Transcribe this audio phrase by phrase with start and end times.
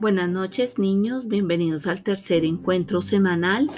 [0.00, 3.70] Buenas noches niños, bienvenidos al tercer encuentro semanal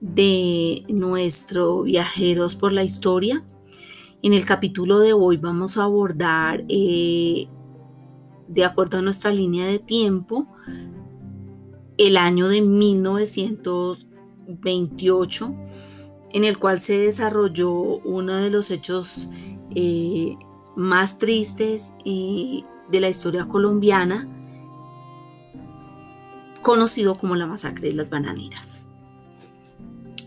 [0.00, 3.42] de nuestro Viajeros por la Historia.
[4.22, 7.48] En el capítulo de hoy vamos a abordar, eh,
[8.48, 10.46] de acuerdo a nuestra línea de tiempo,
[11.96, 15.54] el año de 1928,
[16.34, 19.30] en el cual se desarrolló uno de los hechos
[19.74, 20.36] eh,
[20.76, 24.35] más tristes de la historia colombiana,
[26.66, 28.88] conocido como la masacre de las bananeras.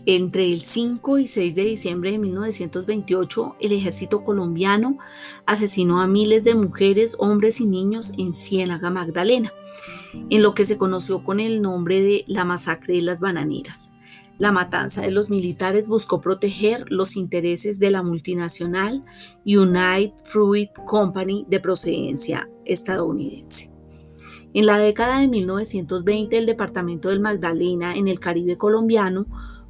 [0.06, 4.96] Entre el 5 y 6 de diciembre de 1928, el ejército colombiano
[5.44, 9.52] asesinó a miles de mujeres, hombres y niños en Ciénaga Magdalena,
[10.30, 13.92] en lo que se conoció con el nombre de la masacre de las bananeras.
[14.38, 19.04] La matanza de los militares buscó proteger los intereses de la multinacional
[19.44, 23.69] United Fruit Company de procedencia estadounidense.
[24.52, 29.26] En la década de 1920, el departamento del Magdalena, en el Caribe colombiano,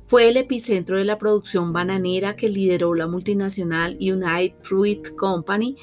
[0.07, 5.77] fue el epicentro de la producción bananera que lideró la multinacional United Fruit Company.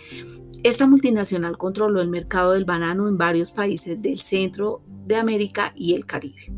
[0.64, 5.94] Esta multinacional controló el mercado del banano en varios países del centro de América y
[5.94, 6.52] el Caribe.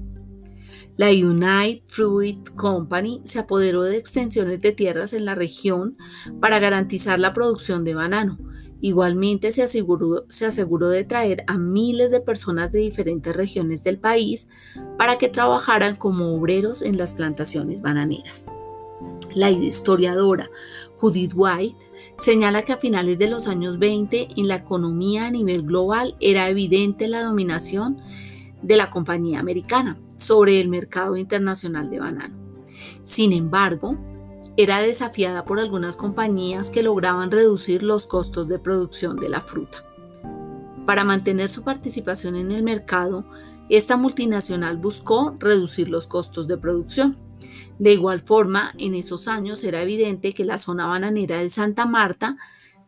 [0.95, 5.97] La United Fruit Company se apoderó de extensiones de tierras en la región
[6.39, 8.37] para garantizar la producción de banano,
[8.81, 13.97] Igualmente se aseguró, se aseguró de traer a miles de personas de diferentes regiones del
[13.97, 14.49] país
[14.97, 18.45] para que trabajaran como obreros en las plantaciones bananeras.
[19.35, 20.49] La historiadora
[20.95, 21.77] Judith White
[22.17, 26.49] señala que a finales de los años 20 en la economía a nivel global era
[26.49, 27.99] evidente la dominación
[28.61, 32.35] de la compañía americana sobre el mercado internacional de banano.
[33.03, 33.97] Sin embargo,
[34.61, 39.85] era desafiada por algunas compañías que lograban reducir los costos de producción de la fruta.
[40.85, 43.23] Para mantener su participación en el mercado,
[43.69, 47.17] esta multinacional buscó reducir los costos de producción.
[47.77, 52.35] De igual forma, en esos años era evidente que la zona bananera de Santa Marta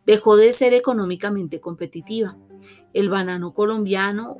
[0.04, 2.36] dejó de ser económicamente competitiva.
[2.92, 4.36] El banano colombiano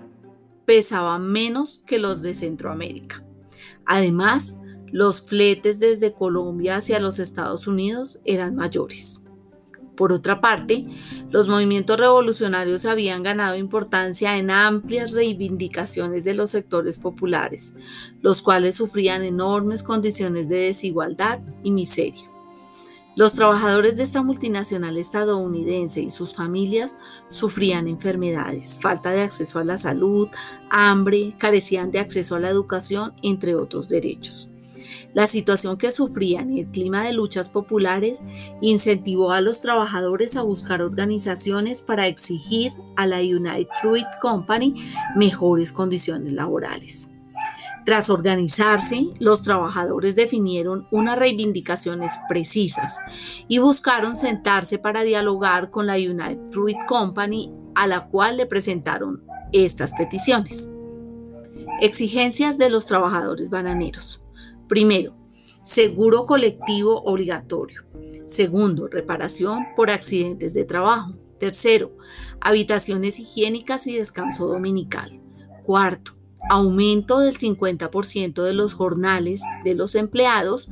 [0.66, 3.24] pesaba menos que los de Centroamérica.
[3.86, 4.58] Además,
[4.92, 9.22] los fletes desde Colombia hacia los Estados Unidos eran mayores.
[9.96, 10.86] Por otra parte,
[11.30, 17.76] los movimientos revolucionarios habían ganado importancia en amplias reivindicaciones de los sectores populares,
[18.20, 22.30] los cuales sufrían enormes condiciones de desigualdad y miseria.
[23.14, 26.98] Los trabajadores de esta multinacional estadounidense y sus familias
[27.28, 30.28] sufrían enfermedades, falta de acceso a la salud,
[30.70, 34.48] hambre, carecían de acceso a la educación, entre otros derechos.
[35.14, 38.24] La situación que sufrían y el clima de luchas populares
[38.60, 44.74] incentivó a los trabajadores a buscar organizaciones para exigir a la United Fruit Company
[45.14, 47.10] mejores condiciones laborales.
[47.84, 52.98] Tras organizarse, los trabajadores definieron unas reivindicaciones precisas
[53.48, 59.24] y buscaron sentarse para dialogar con la United Fruit Company a la cual le presentaron
[59.52, 60.70] estas peticiones.
[61.80, 64.21] Exigencias de los trabajadores bananeros.
[64.72, 65.14] Primero,
[65.62, 67.82] seguro colectivo obligatorio.
[68.24, 71.12] Segundo, reparación por accidentes de trabajo.
[71.38, 71.94] Tercero,
[72.40, 75.10] habitaciones higiénicas y descanso dominical.
[75.62, 76.14] Cuarto,
[76.48, 80.70] aumento del 50% de los jornales de los empleados,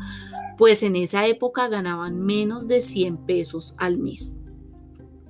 [0.57, 4.35] pues en esa época ganaban menos de 100 pesos al mes.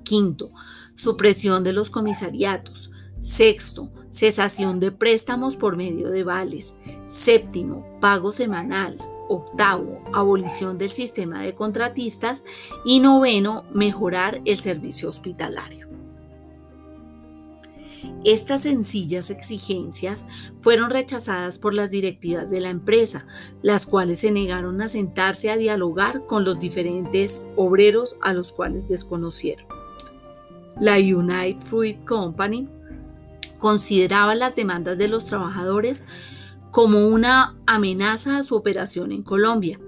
[0.05, 0.49] Quinto,
[0.95, 2.91] supresión de los comisariatos.
[3.19, 6.75] Sexto, cesación de préstamos por medio de vales.
[7.07, 8.99] Séptimo, pago semanal.
[9.29, 12.43] Octavo, abolición del sistema de contratistas.
[12.85, 15.89] Y noveno, mejorar el servicio hospitalario.
[18.23, 20.27] Estas sencillas exigencias
[20.59, 23.25] fueron rechazadas por las directivas de la empresa,
[23.63, 28.87] las cuales se negaron a sentarse a dialogar con los diferentes obreros a los cuales
[28.87, 29.65] desconocieron.
[30.79, 32.69] La United Fruit Company
[33.61, 36.05] consideraba las demandas de los trabajadores
[36.71, 39.79] como una amenaza a su operación en Colombia.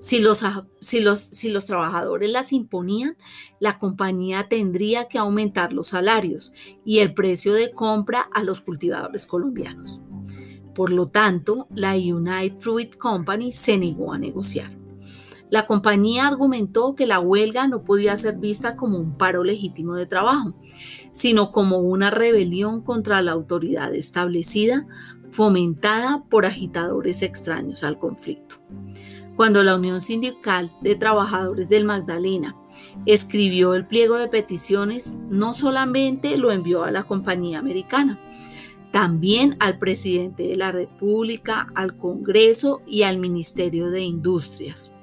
[0.00, 0.44] Si los,
[0.80, 3.16] si, los, si los, trabajadores las imponían,
[3.60, 6.52] la compañía tendría que aumentar los salarios
[6.84, 10.00] y el precio de compra a los cultivadores colombianos.
[10.74, 14.79] Por lo tanto, la United Fruit Company se negó a negociar.
[15.50, 20.06] La compañía argumentó que la huelga no podía ser vista como un paro legítimo de
[20.06, 20.54] trabajo,
[21.10, 24.86] sino como una rebelión contra la autoridad establecida,
[25.32, 28.56] fomentada por agitadores extraños al conflicto.
[29.34, 32.54] Cuando la Unión Sindical de Trabajadores del Magdalena
[33.06, 38.20] escribió el pliego de peticiones, no solamente lo envió a la compañía americana,
[38.92, 44.94] también al presidente de la República, al Congreso y al Ministerio de Industrias.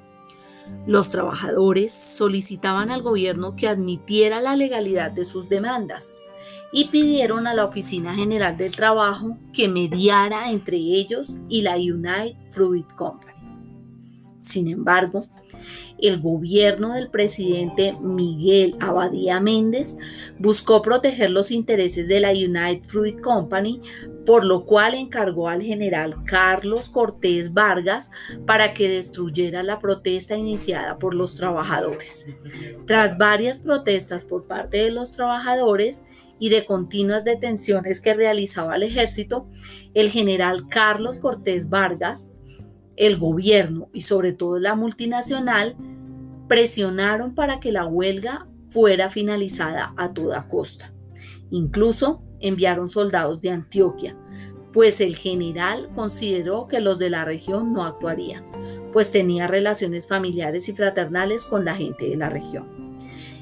[0.86, 6.18] Los trabajadores solicitaban al gobierno que admitiera la legalidad de sus demandas
[6.72, 12.36] y pidieron a la Oficina General del Trabajo que mediara entre ellos y la United
[12.50, 13.27] Fruit Company.
[14.38, 15.20] Sin embargo,
[15.98, 19.98] el gobierno del presidente Miguel Abadía Méndez
[20.38, 23.80] buscó proteger los intereses de la United Fruit Company,
[24.24, 28.10] por lo cual encargó al general Carlos Cortés Vargas
[28.46, 32.26] para que destruyera la protesta iniciada por los trabajadores.
[32.86, 36.04] Tras varias protestas por parte de los trabajadores,
[36.38, 39.48] y de continuas detenciones que realizaba el ejército,
[39.94, 42.34] el general Carlos Cortés Vargas,
[42.98, 45.76] el gobierno y sobre todo la multinacional
[46.48, 50.92] presionaron para que la huelga fuera finalizada a toda costa.
[51.50, 54.16] Incluso enviaron soldados de Antioquia,
[54.72, 58.44] pues el general consideró que los de la región no actuarían,
[58.92, 62.78] pues tenía relaciones familiares y fraternales con la gente de la región.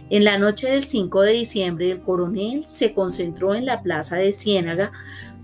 [0.09, 4.31] En la noche del 5 de diciembre, el coronel se concentró en la plaza de
[4.31, 4.93] Ciénaga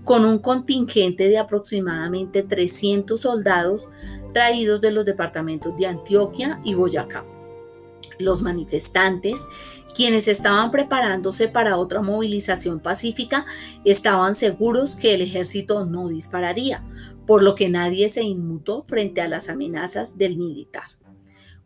[0.03, 3.87] con un contingente de aproximadamente 300 soldados
[4.33, 7.25] traídos de los departamentos de Antioquia y Boyacá.
[8.19, 9.47] Los manifestantes,
[9.95, 13.45] quienes estaban preparándose para otra movilización pacífica,
[13.85, 16.83] estaban seguros que el ejército no dispararía,
[17.25, 20.83] por lo que nadie se inmutó frente a las amenazas del militar.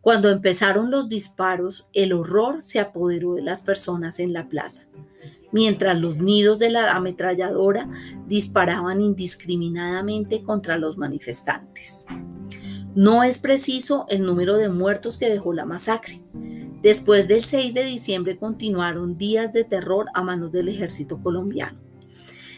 [0.01, 4.87] Cuando empezaron los disparos, el horror se apoderó de las personas en la plaza,
[5.57, 7.89] mientras los nidos de la ametralladora
[8.27, 12.06] disparaban indiscriminadamente contra los manifestantes.
[12.94, 16.21] No es preciso el número de muertos que dejó la masacre.
[16.83, 21.80] Después del 6 de diciembre continuaron días de terror a manos del ejército colombiano.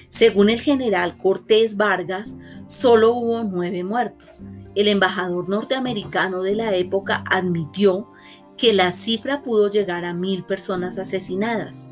[0.10, 4.44] Según el general Cortés Vargas, solo hubo nueve muertos,
[4.75, 8.12] el embajador norteamericano de la época admitió
[8.57, 11.88] que la cifra pudo llegar a mil personas asesinadas.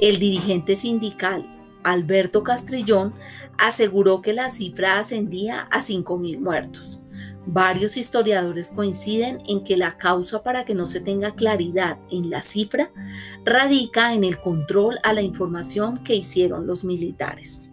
[0.00, 1.48] El dirigente sindical
[1.84, 3.12] Alberto Castrillón
[3.58, 7.00] aseguró que la cifra ascendía a cinco mil muertos.
[7.44, 12.40] Varios historiadores coinciden en que la causa para que no se tenga claridad en la
[12.40, 12.92] cifra
[13.44, 17.71] radica en el control a la información que hicieron los militares.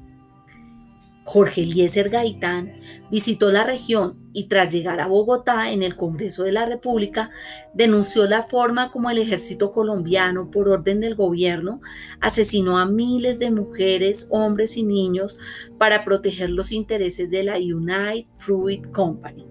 [1.32, 2.80] Jorge Eliezer Gaitán
[3.12, 7.30] visitó la región y tras llegar a Bogotá en el Congreso de la República,
[7.72, 11.82] denunció la forma como el ejército colombiano, por orden del gobierno,
[12.20, 15.38] asesinó a miles de mujeres, hombres y niños
[15.78, 19.46] para proteger los intereses de la United Fruit Company.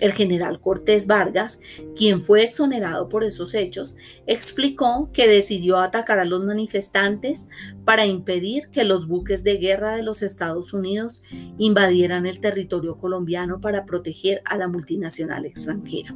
[0.00, 1.60] El general Cortés Vargas,
[1.96, 7.50] quien fue exonerado por esos hechos, explicó que decidió atacar a los manifestantes
[7.84, 11.22] para impedir que los buques de guerra de los Estados Unidos
[11.58, 16.14] invadieran el territorio colombiano para proteger a la multinacional extranjera.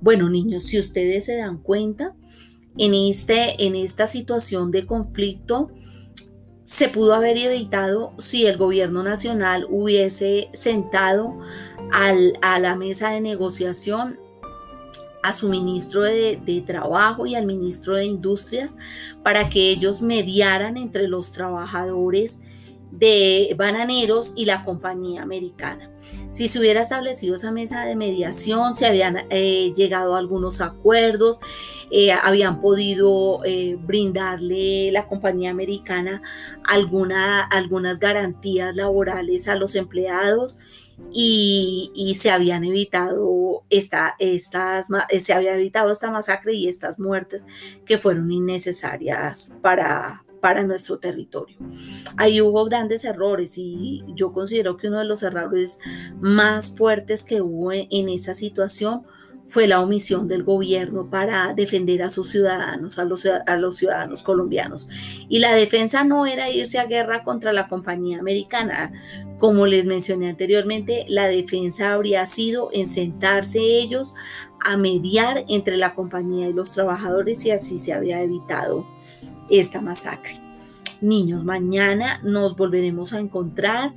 [0.00, 2.14] Bueno, niños, si ustedes se dan cuenta,
[2.76, 5.70] en, este, en esta situación de conflicto,
[6.64, 11.38] se pudo haber evitado si el gobierno nacional hubiese sentado
[11.92, 14.18] a la mesa de negociación
[15.22, 18.76] a su ministro de, Trabajo y al ministro de Industrias
[19.22, 22.42] para que ellos mediaran entre los trabajadores
[22.90, 25.90] de bananeros y la compañía americana.
[26.30, 31.40] Si se hubiera establecido esa mesa de mediación, se habían eh, llegado a algunos acuerdos,
[31.90, 36.20] eh, habían podido eh, brindarle la compañía americana
[36.64, 40.58] alguna, algunas garantías laborales a los empleados
[41.12, 44.88] y, se habían evitado esta, estas,
[45.20, 47.44] se había evitado esta masacre y estas muertes
[47.84, 51.56] que fueron innecesarias para, para nuestro territorio.
[52.16, 55.78] Ahí hubo grandes errores y yo considero que uno de los errores
[56.20, 59.02] más fuertes que hubo en esa situación
[59.52, 64.88] fue la omisión del gobierno para defender a sus ciudadanos, a los, ciudadanos colombianos.
[65.28, 68.94] Y la defensa no era irse a guerra contra la compañía americana.
[69.36, 74.14] Como les mencioné anteriormente, la defensa habría sido en sentarse ellos
[74.58, 78.86] a mediar entre la compañía y los trabajadores y así se había evitado
[79.50, 80.40] esta masacre.
[81.02, 83.92] Niños, mañana nos volveremos a encontrar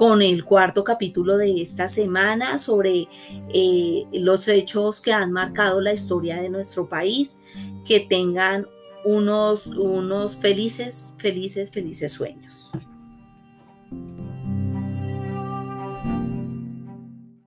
[0.00, 3.06] con el cuarto capítulo de esta semana sobre
[3.52, 7.42] eh, los hechos que han marcado la historia de nuestro país.
[7.84, 8.66] Que tengan
[9.04, 12.72] unos, unos felices, felices, felices sueños.